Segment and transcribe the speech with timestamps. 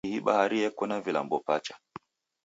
[0.07, 1.75] Ihi bahari yeko na vilambo pacha.